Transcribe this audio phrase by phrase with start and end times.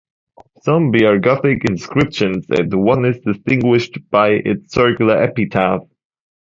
[0.63, 5.81] Some bear Gothic inscriptions and one is distinguished by its circular epitaph.